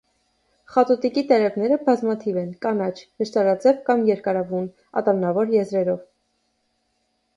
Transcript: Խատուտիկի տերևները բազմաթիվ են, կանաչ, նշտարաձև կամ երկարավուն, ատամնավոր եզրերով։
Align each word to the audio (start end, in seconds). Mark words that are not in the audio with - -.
Խատուտիկի 0.75 1.23
տերևները 1.31 1.77
բազմաթիվ 1.89 2.39
են, 2.43 2.49
կանաչ, 2.67 2.89
նշտարաձև 3.25 3.85
կամ 3.91 4.03
երկարավուն, 4.11 4.67
ատամնավոր 5.03 5.55
եզրերով։ 5.61 6.05